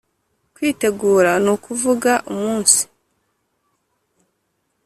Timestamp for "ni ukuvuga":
1.43-2.11